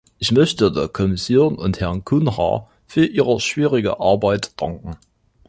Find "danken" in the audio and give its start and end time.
4.59-4.97